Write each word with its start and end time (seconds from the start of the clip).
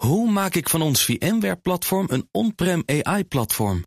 Hoe 0.00 0.30
maak 0.30 0.54
ik 0.54 0.68
van 0.68 0.82
ons 0.82 1.04
VMware-platform 1.04 2.06
een 2.10 2.28
on-prem 2.30 2.82
AI-platform? 2.86 3.84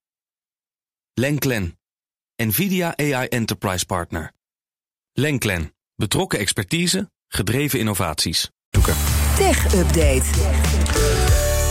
Lenklen, 1.13 1.79
NVIDIA 2.36 2.97
AI 2.97 3.28
Enterprise 3.28 3.86
Partner. 3.86 4.31
Lenklen, 5.13 5.73
betrokken 5.95 6.39
expertise, 6.39 7.11
gedreven 7.27 7.79
innovaties. 7.79 8.49
Zoeken. 8.70 8.95
Tech 9.36 9.73
Update. 9.73 10.23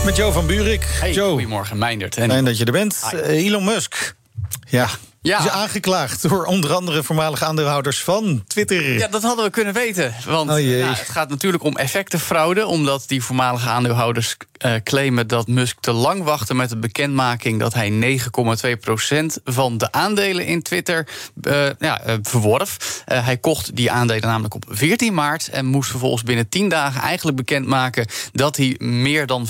Met 0.05 0.15
Joe 0.15 0.31
van 0.31 0.47
Buurik. 0.47 0.83
Hey, 0.83 1.13
Joe, 1.13 1.31
Goedemorgen, 1.31 1.77
Meindert. 1.77 2.17
En 2.17 2.29
fijn 2.29 2.45
dat 2.45 2.57
je 2.57 2.65
er 2.65 2.71
bent. 2.71 3.09
Hi. 3.11 3.17
Eh, 3.17 3.45
Elon 3.45 3.63
Musk. 3.63 4.15
Ja, 4.69 4.89
Ja. 5.23 5.39
is 5.39 5.49
aangeklaagd 5.49 6.29
door 6.29 6.45
onder 6.45 6.73
andere 6.73 7.03
voormalige 7.03 7.45
aandeelhouders 7.45 8.03
van 8.03 8.43
Twitter. 8.47 8.93
Ja, 8.93 9.07
dat 9.07 9.23
hadden 9.23 9.45
we 9.45 9.51
kunnen 9.51 9.73
weten. 9.73 10.13
Want 10.25 10.49
Oh 10.49 10.59
ja, 10.59 10.87
het 10.87 11.09
gaat 11.09 11.29
natuurlijk 11.29 11.63
om 11.63 11.77
effectenfraude. 11.77 12.65
Omdat 12.65 13.03
die 13.07 13.23
voormalige 13.23 13.69
aandeelhouders 13.69 14.37
eh, 14.63 14.73
claimen 14.83 15.27
dat 15.27 15.47
Musk 15.47 15.77
te 15.79 15.91
lang 15.91 16.23
wachtte 16.23 16.53
met 16.53 16.69
de 16.69 16.77
bekendmaking 16.77 17.59
dat 17.59 17.73
hij 17.73 17.91
9,2% 17.91 19.25
van 19.43 19.77
de 19.77 19.91
aandelen 19.91 20.45
in 20.45 20.61
Twitter 20.61 21.07
eh, 21.41 21.65
ja, 21.79 22.01
eh, 22.01 22.15
verworf. 22.21 23.01
Hij 23.05 23.37
kocht 23.37 23.75
die 23.75 23.91
aandelen 23.91 24.27
namelijk 24.27 24.53
op 24.53 24.65
14 24.69 25.13
maart. 25.13 25.49
En 25.49 25.65
moest 25.65 25.89
vervolgens 25.89 26.23
binnen 26.23 26.49
10 26.49 26.69
dagen 26.69 27.01
eigenlijk 27.01 27.37
bekendmaken 27.37 28.07
dat 28.31 28.57
hij 28.57 28.75
meer 28.79 29.25
dan 29.25 29.47
5% 29.47 29.49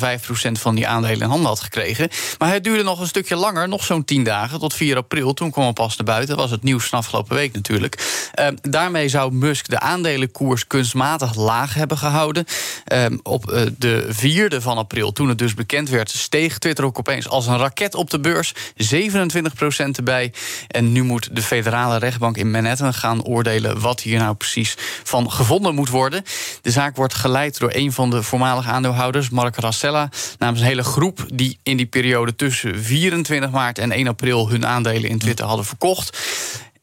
van 0.51 0.75
die 0.75 0.87
aandelen 0.87 1.21
in 1.21 1.29
handen 1.29 1.47
had 1.47 1.59
gekregen. 1.59 2.09
Maar 2.37 2.51
het 2.51 2.63
duurde 2.63 2.83
nog 2.83 2.99
een 2.99 3.07
stukje 3.07 3.35
langer, 3.35 3.67
nog 3.67 3.83
zo'n 3.83 4.05
10 4.05 4.23
dagen, 4.23 4.59
tot 4.59 4.73
4 4.73 4.97
april. 4.97 5.33
Toen 5.33 5.51
kwam 5.51 5.62
pas 5.71 5.97
naar 5.97 6.05
buiten. 6.05 6.35
Was 6.35 6.51
het 6.51 6.63
nieuws 6.63 6.85
van 6.85 6.99
afgelopen 6.99 7.35
week 7.35 7.53
natuurlijk. 7.53 8.27
Eh, 8.33 8.47
daarmee 8.61 9.09
zou 9.09 9.33
Musk 9.33 9.69
de 9.69 9.79
aandelenkoers 9.79 10.67
kunstmatig 10.67 11.35
laag 11.35 11.73
hebben 11.73 11.97
gehouden. 11.97 12.45
Eh, 12.85 13.05
op 13.23 13.51
eh, 13.51 13.65
de 13.77 14.07
4e 14.09 14.61
van 14.61 14.77
april, 14.77 15.11
toen 15.11 15.29
het 15.29 15.37
dus 15.37 15.53
bekend 15.53 15.89
werd, 15.89 16.09
steeg 16.09 16.57
Twitter 16.57 16.85
ook 16.85 16.99
opeens 16.99 17.29
als 17.29 17.47
een 17.47 17.57
raket 17.57 17.95
op 17.95 18.09
de 18.09 18.19
beurs. 18.19 18.53
27% 18.75 19.97
erbij. 19.97 20.33
En 20.67 20.91
nu 20.91 21.03
moet 21.03 21.35
de 21.35 21.41
federale 21.41 21.97
rechtbank 21.97 22.37
in 22.37 22.51
Manhattan 22.51 22.93
gaan 22.93 23.23
oordelen 23.23 23.79
wat 23.79 24.01
hier 24.01 24.19
nou 24.19 24.35
precies 24.35 24.75
van 25.03 25.31
gevonden 25.31 25.75
moet 25.75 25.89
worden. 25.89 26.23
De 26.61 26.71
zaak 26.71 26.95
wordt 26.95 27.13
geleid 27.13 27.59
door 27.59 27.71
een 27.73 27.91
van 27.91 28.09
de 28.09 28.23
voormalige 28.23 28.69
aandeelhouders, 28.69 29.29
Mark 29.29 29.55
Rassella, 29.55 30.09
namens 30.37 30.61
een 30.61 30.67
hele 30.67 30.83
groep 30.83 31.25
die 31.33 31.59
in 31.63 31.77
die 31.77 31.85
periode 31.85 32.35
tussen 32.35 32.83
24 32.83 33.51
maart 33.51 33.77
en 33.77 33.91
1 33.91 34.07
april 34.07 34.49
hun 34.49 34.65
aandelen 34.65 35.09
in 35.09 35.19
Twitter 35.19 35.45
hadden 35.45 35.52
verkocht. 35.61 36.17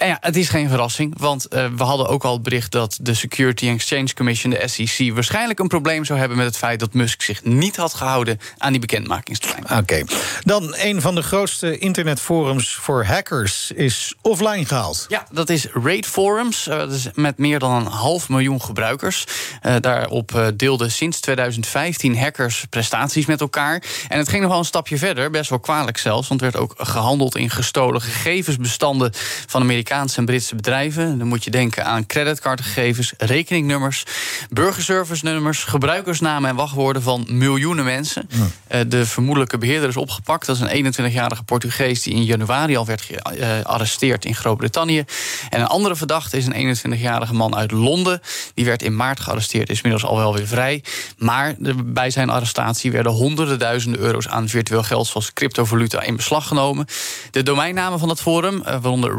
En 0.00 0.08
ja, 0.08 0.16
het 0.20 0.36
is 0.36 0.48
geen 0.48 0.68
verrassing, 0.68 1.14
want 1.18 1.46
eh, 1.48 1.66
we 1.76 1.82
hadden 1.82 2.08
ook 2.08 2.24
al 2.24 2.32
het 2.32 2.42
bericht 2.42 2.72
dat 2.72 2.98
de 3.00 3.14
Security 3.14 3.68
and 3.68 3.74
Exchange 3.74 4.14
Commission, 4.14 4.52
de 4.52 4.68
SEC, 4.68 5.14
waarschijnlijk 5.14 5.58
een 5.58 5.68
probleem 5.68 6.04
zou 6.04 6.18
hebben 6.18 6.36
met 6.36 6.46
het 6.46 6.56
feit 6.56 6.80
dat 6.80 6.94
Musk 6.94 7.22
zich 7.22 7.44
niet 7.44 7.76
had 7.76 7.94
gehouden 7.94 8.40
aan 8.58 8.70
die 8.70 8.80
bekendmakingstermijn. 8.80 9.78
Oké. 9.80 10.02
Dan 10.40 10.74
een 10.78 11.00
van 11.00 11.14
de 11.14 11.22
grootste 11.22 11.78
internetforums 11.78 12.74
voor 12.74 13.04
hackers 13.04 13.70
is 13.70 14.14
offline 14.22 14.64
gehaald. 14.64 15.06
Ja, 15.08 15.26
dat 15.30 15.50
is 15.50 15.66
Raid 15.72 16.06
Forums. 16.06 16.66
eh, 16.66 16.78
dat 16.78 16.92
is 16.92 17.08
met 17.14 17.38
meer 17.38 17.58
dan 17.58 17.72
een 17.72 17.86
half 17.86 18.28
miljoen 18.28 18.62
gebruikers. 18.62 19.24
Eh, 19.60 19.74
daarop 19.80 20.52
deelden 20.56 20.90
sinds 20.90 21.20
2015 21.20 22.18
hackers 22.18 22.64
prestaties 22.70 23.26
met 23.26 23.40
elkaar. 23.40 23.82
En 24.08 24.18
het 24.18 24.28
ging 24.28 24.40
nog 24.42 24.50
wel 24.50 24.60
een 24.60 24.64
stapje 24.64 24.98
verder, 24.98 25.30
best 25.30 25.50
wel 25.50 25.60
kwalijk 25.60 25.98
zelfs. 25.98 26.28
Want 26.28 26.40
er 26.40 26.50
werd 26.50 26.62
ook 26.62 26.74
gehandeld 26.76 27.36
in 27.36 27.50
gestolen 27.50 28.00
gegevensbestanden 28.00 29.12
van 29.46 29.60
Amerikaanse 29.60 29.88
en 29.90 30.24
Britse 30.24 30.54
bedrijven. 30.54 31.18
Dan 31.18 31.26
moet 31.26 31.44
je 31.44 31.50
denken 31.50 31.84
aan 31.84 32.06
creditcardgegevens, 32.06 33.12
rekeningnummers, 33.18 34.04
burgerservice-nummers, 34.50 35.64
gebruikersnamen 35.64 36.50
en 36.50 36.56
wachtwoorden 36.56 37.02
van 37.02 37.26
miljoenen 37.28 37.84
mensen. 37.84 38.28
Eh, 38.66 38.80
de 38.86 39.06
vermoedelijke 39.06 39.58
beheerder 39.58 39.88
is 39.88 39.96
opgepakt. 39.96 40.46
Dat 40.46 40.56
is 40.56 40.62
een 40.62 40.94
21-jarige 40.94 41.42
Portugees 41.42 42.02
die 42.02 42.14
in 42.14 42.24
januari 42.24 42.76
al 42.76 42.86
werd 42.86 43.08
gearresteerd 43.22 44.24
in 44.24 44.34
Groot-Brittannië. 44.34 45.04
En 45.48 45.60
een 45.60 45.66
andere 45.66 45.96
verdachte 45.96 46.36
is 46.36 46.46
een 46.46 46.76
21-jarige 46.76 47.34
man 47.34 47.56
uit 47.56 47.70
Londen. 47.70 48.20
Die 48.54 48.64
werd 48.64 48.82
in 48.82 48.96
maart 48.96 49.20
gearresteerd, 49.20 49.70
is 49.70 49.76
inmiddels 49.76 50.10
al 50.10 50.16
wel 50.16 50.34
weer 50.34 50.46
vrij. 50.46 50.84
Maar 51.18 51.54
bij 51.84 52.10
zijn 52.10 52.30
arrestatie 52.30 52.92
werden 52.92 53.12
honderden 53.12 53.58
duizenden 53.58 54.00
euro's 54.00 54.28
aan 54.28 54.48
virtueel 54.48 54.82
geld, 54.82 55.06
zoals 55.06 55.32
cryptovaluta, 55.32 56.02
in 56.02 56.16
beslag 56.16 56.46
genomen. 56.46 56.86
De 57.30 57.42
domeinnamen 57.42 57.98
van 57.98 58.08
het 58.08 58.20
forum, 58.20 58.62
eh, 58.62 58.80
waaronder 58.80 59.18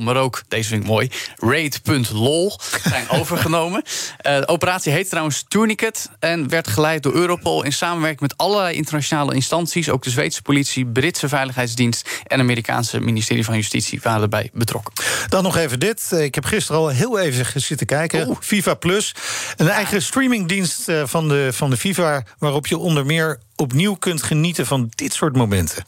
maar 0.00 0.16
ook, 0.16 0.42
deze 0.48 0.68
vind 0.68 0.82
ik 0.82 0.88
mooi, 0.88 1.10
raid.lol, 1.36 2.58
zijn 2.82 3.08
overgenomen. 3.20 3.82
Eh, 4.18 4.38
de 4.38 4.48
operatie 4.48 4.92
heet 4.92 5.08
trouwens 5.08 5.44
Tourniquet 5.48 6.10
en 6.18 6.48
werd 6.48 6.68
geleid 6.68 7.02
door 7.02 7.12
Europol 7.12 7.64
in 7.64 7.72
samenwerking 7.72 8.20
met 8.20 8.36
allerlei 8.36 8.76
internationale 8.76 9.34
instanties. 9.34 9.90
Ook 9.90 10.02
de 10.02 10.10
Zweedse 10.10 10.42
politie, 10.42 10.86
Britse 10.86 11.28
veiligheidsdienst 11.28 12.08
en 12.24 12.40
Amerikaanse 12.40 13.00
ministerie 13.00 13.44
van 13.44 13.54
Justitie 13.54 14.00
waren 14.02 14.22
erbij 14.22 14.50
betrokken. 14.52 14.92
Dan 15.28 15.42
nog 15.42 15.56
even 15.56 15.80
dit. 15.80 16.12
Ik 16.12 16.34
heb 16.34 16.44
gisteren 16.44 16.80
al 16.80 16.88
heel 16.88 17.18
even 17.18 17.60
zitten 17.60 17.86
kijken. 17.86 18.36
FIFA 18.40 18.74
Plus. 18.74 19.14
Een 19.56 19.68
eigen 19.68 20.02
streamingdienst 20.02 20.88
eh, 20.88 21.02
van 21.04 21.28
de, 21.28 21.48
van 21.52 21.70
de 21.70 21.76
FIFA... 21.76 22.22
waarop 22.38 22.66
je 22.66 22.78
onder 22.78 23.06
meer 23.06 23.38
opnieuw 23.56 23.94
kunt 23.94 24.22
genieten 24.22 24.66
van 24.66 24.90
dit 24.94 25.12
soort 25.12 25.36
momenten. 25.36 25.84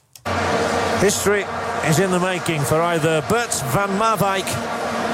History 1.00 1.44
is 1.88 1.99
in 1.99 2.10
the 2.10 2.19
making 2.19 2.60
for 2.62 2.81
either 2.82 3.22
Bert 3.28 3.62
van 3.71 3.91
Marwijk 3.97 4.47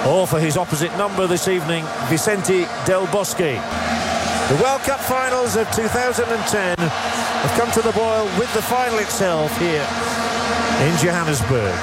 or 0.06 0.26
for 0.26 0.40
his 0.40 0.56
opposite 0.56 0.96
number 0.96 1.28
this 1.28 1.46
evening, 1.46 1.84
Vicente 2.08 2.66
Del 2.84 3.06
Bosque. 3.10 3.60
The 4.48 4.56
World 4.60 4.82
Cup 4.82 5.00
finals 5.00 5.56
of 5.56 5.70
2010 5.70 6.76
have 6.78 7.60
come 7.60 7.70
to 7.72 7.80
the 7.80 7.92
boil 7.92 8.24
with 8.38 8.52
the 8.52 8.62
final 8.62 8.98
itself 8.98 9.58
here 9.58 9.86
in 10.86 10.94
Johannesburg. 10.96 11.74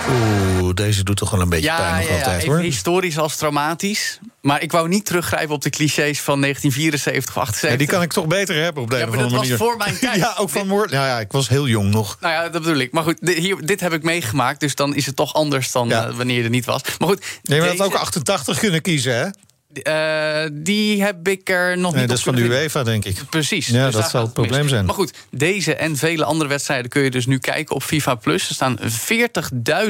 Oeh, 0.62 0.74
deze 0.74 1.04
doet 1.04 1.18
toch 1.18 1.32
wel 1.32 1.42
een 1.42 1.50
beetje 1.50 1.74
pijn 1.76 2.08
nog 2.08 2.18
altijd, 2.18 2.42
even 2.42 2.54
hoor. 2.54 2.64
historisch 2.64 3.18
als 3.18 3.36
traumatisch. 3.36 4.20
Maar 4.42 4.62
ik 4.62 4.72
wou 4.72 4.88
niet 4.88 5.06
teruggrijpen 5.06 5.56
op 5.56 5.62
de 5.62 5.70
clichés 5.70 6.22
van 6.22 6.42
1974 6.42 7.36
of 7.36 7.42
78. 7.42 7.70
Ja, 7.72 7.78
die 7.78 7.88
kan 7.88 8.02
ik 8.02 8.12
toch 8.14 8.28
beter 8.28 8.64
hebben 8.64 8.84
op 8.84 8.90
de 8.90 8.98
Ja, 8.98 9.06
maar 9.06 9.18
dat 9.18 9.32
was 9.32 9.52
voor 9.52 9.78
mijn 9.78 9.98
tijd. 10.00 10.16
ja, 10.16 10.34
ook 10.38 10.50
van 10.50 10.68
Moord. 10.68 10.92
Ja, 10.92 11.06
ja, 11.08 11.20
ik 11.20 11.32
was 11.32 11.48
heel 11.50 11.68
jong 11.68 11.90
nog. 11.92 12.18
Nou 12.20 12.34
ja, 12.34 12.50
dat 12.50 12.62
bedoel 12.62 12.78
ik. 12.80 12.92
Maar 12.92 13.04
goed, 13.04 13.18
dit, 13.20 13.38
hier, 13.38 13.66
dit 13.66 13.80
heb 13.80 13.94
ik 13.94 14.04
meegemaakt. 14.04 14.60
Dus 14.60 14.76
dan 14.76 14.96
is 14.96 15.06
het 15.06 15.16
toch 15.16 15.34
anders 15.34 15.72
dan 15.72 15.88
Ja. 15.88 16.08
eh, 16.08 16.16
wanneer 16.16 16.38
je 16.38 16.44
er 16.44 16.50
niet 16.50 16.66
was. 16.66 16.82
Maar 17.00 17.08
goed, 17.08 17.20
Nee, 17.20 17.30
maar 17.44 17.56
je 17.56 17.62
had 17.62 17.72
deze- 17.72 17.84
ook 17.84 18.02
88 18.02 18.60
kunnen 18.60 18.82
kiezen, 18.82 19.16
hè? 19.18 19.28
Eh, 19.74 20.50
die 20.54 21.04
heb 21.04 21.28
ik 21.28 21.50
er 21.50 21.78
nog 21.78 21.92
Nee, 21.92 22.00
niet 22.00 22.10
dat 22.10 22.18
is 22.18 22.24
van 22.24 22.36
de. 22.36 22.42
UEFA, 22.42 22.84
denk 22.84 23.06
ik. 23.06 23.22
Precies. 23.30 23.68
Ja, 23.68 23.86
Dus 23.86 23.96
dat 23.96 24.10
zal 24.10 24.22
het 24.22 24.34
probleem 24.34 24.62
mis. 24.62 24.70
zijn. 24.70 24.86
Maar 24.86 24.96
goed, 24.96 25.14
deze 25.32 25.76
en 25.76 25.98
vele 25.98 26.24
andere 26.26 26.50
wedstrijden 26.50 26.90
kun 26.90 27.02
je 27.04 27.12
dus 27.12 27.26
nu 27.26 27.38
kijken 27.38 27.76
op 27.76 27.84
FIFA 27.84 28.16
Plus. 28.16 28.50
Er 28.50 28.56
staan 28.56 28.78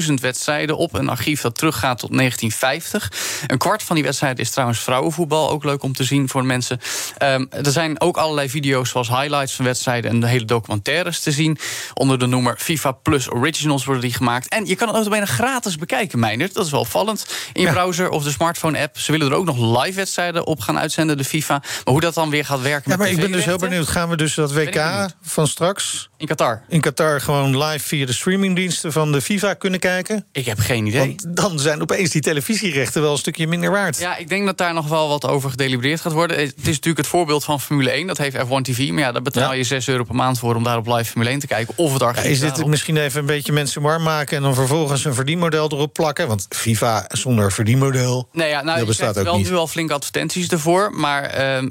40.000 0.07 0.13
wedstrijden 0.21 0.77
op 0.77 0.93
een 0.93 1.09
archief 1.09 1.41
dat 1.41 1.55
teruggaat 1.57 1.99
tot 1.99 2.09
1950. 2.17 3.11
Een 3.47 3.57
kwart 3.57 3.83
van 3.83 3.95
die 3.95 4.05
wedstrijden 4.05 4.39
is 4.43 4.49
trouwens 4.51 4.79
vrouwenvoetbal. 4.79 5.49
Ook 5.49 5.63
leuk 5.63 5.83
om 5.83 5.93
te 5.93 6.03
zien 6.03 6.29
voor 6.29 6.45
mensen. 6.45 6.79
Ehm, 7.17 7.45
er 7.49 7.71
zijn 7.71 8.01
ook 8.01 8.17
allerlei 8.17 8.49
video's 8.49 8.89
zoals 8.89 9.07
highlights 9.07 9.53
van 9.53 9.65
wedstrijden 9.65 10.11
en 10.11 10.19
de 10.19 10.27
hele 10.27 10.45
documentaires 10.45 11.19
te 11.19 11.31
zien. 11.31 11.57
Onder 11.93 12.19
de 12.19 12.25
noemer 12.25 12.55
FIFA 12.57 12.91
Plus 12.91 13.31
Originals 13.31 13.85
worden 13.85 14.03
die 14.03 14.13
gemaakt. 14.13 14.47
En 14.49 14.65
je 14.65 14.75
kan 14.75 14.87
het 14.87 14.97
ook 14.97 15.09
bijna 15.09 15.25
gratis 15.25 15.75
bekijken, 15.75 16.19
Meindert. 16.19 16.53
Dat 16.53 16.65
is 16.65 16.71
wel 16.71 16.79
opvallend. 16.79 17.25
In 17.53 17.61
je 17.61 17.67
Ja. 17.67 17.73
browser 17.73 18.09
of 18.09 18.23
de 18.23 18.31
smartphone-app. 18.31 18.97
Ze 18.99 19.11
willen 19.11 19.31
er 19.31 19.37
ook 19.37 19.45
nog 19.45 19.57
live 19.79 19.95
wedstrijden 19.95 20.45
op 20.47 20.59
gaan 20.59 20.79
uitzenden, 20.79 21.17
de 21.17 21.23
FIFA. 21.23 21.57
Maar 21.59 21.81
hoe 21.93 22.01
dat 22.01 22.13
dan 22.13 22.29
weer 22.29 22.45
gaat 22.45 22.61
werken 22.61 22.91
Ja, 22.91 22.97
maar 22.97 23.09
ik 23.09 23.17
ben 23.19 23.31
dus 23.31 23.45
heel 23.45 23.57
benieuwd. 23.57 23.87
Gaan 23.87 24.09
we 24.09 24.17
dus 24.17 24.35
dat 24.35 24.53
WK 24.53 25.07
van 25.21 25.47
straks 25.47 26.09
In 26.17 26.27
Qatar. 26.27 26.61
in 26.69 26.81
Qatar 26.81 27.21
gewoon 27.21 27.63
live 27.63 27.85
via 27.87 28.05
de 28.05 28.13
streamingdiensten 28.13 28.91
van 28.91 29.11
de 29.11 29.21
FIFA 29.21 29.53
kunnen 29.53 29.79
kijken? 29.79 30.25
Ik 30.31 30.45
heb 30.45 30.59
geen 30.59 30.85
idee. 30.85 30.99
Want 31.07 31.35
dan 31.37 31.59
zijn 31.59 31.81
opeens 31.81 32.09
die 32.09 32.21
televisierechten 32.21 33.01
wel 33.01 33.11
een 33.11 33.17
stukje 33.17 33.47
minder 33.47 33.71
waard. 33.71 33.97
Ja, 33.99 34.17
ik 34.17 34.29
denk 34.29 34.45
dat 34.45 34.57
daar 34.57 34.73
nog 34.73 34.87
wel 34.87 35.07
wat 35.07 35.25
over 35.27 35.49
gedelibereerd 35.49 36.01
gaat 36.01 36.11
worden. 36.13 36.37
Het 36.39 36.53
is 36.57 36.65
natuurlijk 36.65 36.97
het 36.97 37.07
voorbeeld 37.07 37.43
van 37.43 37.61
Formule 37.61 37.89
1. 37.91 38.07
Dat 38.07 38.17
heeft 38.17 38.35
F1 38.35 38.61
TV. 38.61 38.89
Maar 38.89 38.99
ja, 38.99 39.11
daar 39.11 39.21
betaal 39.21 39.51
Ja. 39.51 39.57
je 39.57 39.63
6 39.63 39.87
euro 39.87 40.03
per 40.03 40.15
maand 40.15 40.39
voor 40.39 40.55
om 40.55 40.63
daar 40.63 40.77
op 40.77 40.87
live 40.87 41.05
Formule 41.05 41.29
1 41.29 41.39
te 41.39 41.47
kijken. 41.47 41.73
Of 41.77 41.93
het 41.93 42.01
Ja, 42.01 42.15
is 42.21 42.39
dit 42.39 42.49
daarop. 42.49 42.67
misschien 42.69 42.97
even 42.97 43.19
een 43.19 43.25
beetje 43.25 43.51
mensen 43.51 43.81
warm 43.81 44.03
maken... 44.03 44.37
en 44.37 44.43
dan 44.43 44.53
vervolgens 44.55 45.05
een 45.05 45.13
verdienmodel 45.13 45.69
erop 45.71 45.93
plakken? 45.93 46.27
Want 46.27 46.45
FIFA 46.49 47.05
zonder 47.11 47.51
verdienmodel... 47.51 48.29
Nee, 48.31 48.49
ja, 48.49 48.61
nou, 48.63 48.77
Dat 48.77 48.87
bestaat 48.87 49.17
ook 49.17 49.23
wel 49.23 49.37
niet. 49.37 49.49
nu 49.49 49.55
al 49.61 49.67
flinke 49.67 49.93
advertenties 49.93 50.47
ervoor. 50.47 50.91
Maar 50.93 51.23
ehm, 51.23 51.69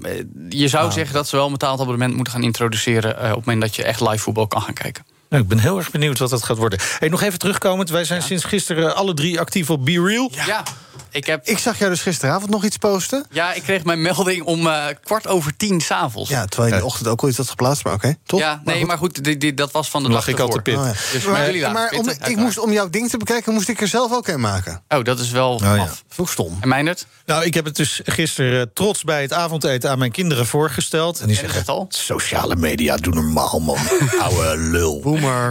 je 0.49 0.69
zou 0.69 0.87
Ah. 0.87 0.93
zeggen 0.93 1.15
dat 1.15 1.29
ze 1.29 1.37
wel 1.37 1.47
een 1.47 1.53
betaald 1.53 1.81
abonnement 1.81 2.15
moeten 2.15 2.33
gaan 2.33 2.43
introduceren... 2.43 3.17
eh, 3.19 3.29
op 3.31 3.37
het 3.37 3.45
moment 3.45 3.61
dat 3.61 3.77
je 3.77 3.85
echt 3.85 4.01
live 4.01 4.19
voetbal 4.19 4.47
kan 4.47 4.63
gaan 4.63 4.75
kijken. 4.75 5.05
Nou, 5.29 5.43
ik 5.43 5.49
ben 5.49 5.59
heel 5.59 5.79
erg 5.79 5.91
benieuwd 5.91 6.19
wat 6.19 6.31
dat 6.31 6.43
gaat 6.43 6.57
worden. 6.57 6.79
Hey, 6.99 7.09
nog 7.09 7.23
even 7.23 7.39
terugkomend. 7.39 7.91
Wij 7.91 8.05
zijn 8.05 8.23
sinds 8.23 8.45
gisteren 8.45 8.97
alle 8.97 9.15
drie 9.15 9.41
actief 9.41 9.71
op 9.71 9.85
Be 9.85 10.03
Real. 10.03 10.31
Ja, 10.47 10.63
Ik, 11.11 11.27
heb, 11.27 11.47
Ik 11.47 11.59
zag 11.59 11.79
jou 11.79 11.91
dus 11.91 12.03
gisteravond 12.03 12.51
nog 12.51 12.65
iets 12.65 12.77
posten. 12.77 13.27
ja, 13.31 13.53
ik 13.53 13.63
kreeg 13.63 13.85
mijn 13.85 14.03
melding 14.03 14.43
om 14.45 14.67
eh, 14.67 14.85
kwart 15.05 15.27
over 15.27 15.57
tien 15.57 15.81
s'avonds. 15.81 16.31
Ja, 16.31 16.45
terwijl 16.45 16.69
je 16.69 16.75
in 16.75 16.81
de 16.81 16.87
ochtend 16.87 17.09
ook 17.09 17.23
al 17.23 17.29
iets 17.29 17.37
had 17.37 17.49
geplaatst, 17.49 17.85
maar 17.85 17.93
oké, 17.95 18.15
toch? 18.25 18.41
Ja, 18.41 18.61
nee, 18.65 18.87
maar 18.87 18.99
goed, 18.99 19.25
die, 19.25 19.37
die- 19.37 19.55
dat 19.55 19.71
was 19.73 19.89
van 19.91 20.03
de 20.03 20.09
Dan 20.09 20.17
dag 20.17 20.27
lag 20.27 20.35
ik 20.35 20.41
al 20.43 20.49
te 20.49 20.61
pit. 20.63 20.77
Oh, 20.77 20.85
ja. 20.85 20.93
Dus 21.13 21.25
maar 21.25 21.53
maar 21.61 21.73
maar 21.73 21.91
om, 21.99 22.09
ik 22.09 22.37
moest, 22.37 22.59
om 22.59 22.73
jouw 22.73 22.91
ding 22.91 23.11
te 23.11 23.17
bekijken, 23.17 23.53
moest 23.53 23.69
ik 23.69 23.81
er 23.81 23.89
zelf 23.89 24.13
ook 24.13 24.29
een 24.29 24.41
maken. 24.41 24.83
Oh, 24.89 25.05
dat 25.05 25.19
is 25.19 25.31
wel 25.31 25.61
ja. 25.63 25.77
af. 25.77 26.05
Ook 26.17 26.29
stom. 26.31 26.59
En 26.61 26.69
Meindert? 26.69 27.07
Nou, 27.27 27.45
ik 27.45 27.55
heb 27.55 27.65
het 27.65 27.77
dus 27.77 28.01
gisteren 28.05 28.61
eh, 28.61 28.67
trots 28.75 29.05
bij 29.05 29.23
het 29.23 29.33
avondeten 29.33 29.91
aan 29.91 29.99
mijn 29.99 30.11
kinderen 30.11 30.47
voorgesteld. 30.47 31.21
En 31.21 31.27
die 31.27 31.37
zeggen, 31.37 31.59
het 31.59 31.69
al? 31.69 31.87
sociale 31.89 32.57
media, 32.57 32.97
doe 32.97 33.15
normaal, 33.15 33.61
man. 33.61 33.77
Oude 34.23 34.57
lul. 34.57 35.01
Boomer. 35.01 35.49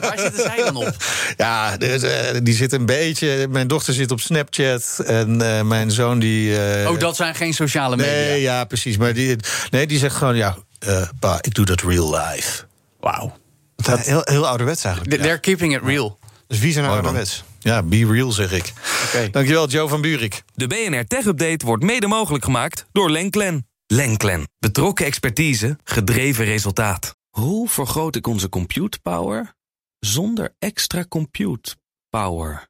Waar 0.00 0.18
zitten 0.18 0.42
zij 0.42 0.56
dan 0.56 0.76
op? 0.76 0.96
Ja, 1.36 1.76
dus, 1.76 2.02
eh, 2.02 2.38
die 2.42 2.54
zit 2.54 2.72
een 2.72 2.86
beetje... 2.86 3.46
Mijn 3.50 3.68
dochter 3.68 3.94
zit 3.94 4.10
op 4.10 4.20
Snapchat 4.20 4.93
en 5.00 5.40
eh, 5.56 5.62
mijn 5.62 5.90
zoon 5.90 6.18
die... 6.18 6.58
eh, 6.66 6.90
Oh, 6.90 6.98
dat 6.98 7.16
zijn 7.16 7.34
geen 7.34 7.54
sociale 7.54 7.96
media. 7.96 8.12
Nee, 8.12 8.40
ja, 8.40 8.64
precies. 8.64 8.96
Maar 8.96 9.12
die, 9.14 9.36
nee, 9.70 9.86
die 9.86 9.98
zegt 9.98 10.16
gewoon, 10.16 10.36
ja, 10.36 10.56
eh, 10.78 11.08
pa, 11.18 11.38
ik 11.40 11.54
doe 11.54 11.64
dat 11.64 11.80
real 11.80 12.10
life. 12.16 12.64
Wauw. 13.00 13.36
Heel, 13.84 14.20
heel 14.24 14.46
ouderwets 14.48 14.84
eigenlijk. 14.84 15.22
They're 15.22 15.40
keeping 15.40 15.76
it 15.76 15.82
real. 15.84 16.18
Dus 16.46 16.58
wie 16.58 16.72
zijn 16.72 16.84
ouderwets? 16.84 17.44
Ja, 17.58 17.82
be 17.82 18.06
real, 18.06 18.32
zeg 18.32 18.52
ik. 18.52 18.72
Oké. 19.06 19.30
Dankjewel, 19.30 19.68
Joe 19.68 19.88
van 19.88 20.00
Buurik. 20.00 20.42
De 20.54 20.66
BNR 20.66 21.06
Tech 21.06 21.24
Update 21.24 21.66
wordt 21.66 21.82
mede 21.82 22.06
mogelijk 22.06 22.44
gemaakt 22.44 22.86
door 22.92 23.10
Lenklen. 23.10 23.68
Lenklen. 23.86 24.48
Betrokken 24.58 25.06
expertise, 25.06 25.78
gedreven 25.84 26.44
resultaat. 26.44 27.16
Hoe 27.30 27.68
vergroot 27.68 28.16
ik 28.16 28.26
onze 28.26 28.48
compute 28.48 28.98
power 29.00 29.54
zonder 29.98 30.54
extra 30.58 31.04
compute 31.08 31.74
power? 32.10 32.68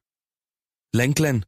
Lenklen. 0.89 1.47